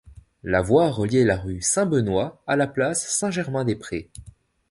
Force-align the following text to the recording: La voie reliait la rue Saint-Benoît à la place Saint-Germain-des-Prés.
La 0.43 0.63
voie 0.63 0.89
reliait 0.89 1.25
la 1.25 1.37
rue 1.37 1.61
Saint-Benoît 1.61 2.41
à 2.47 2.55
la 2.55 2.65
place 2.65 3.07
Saint-Germain-des-Prés. 3.07 4.09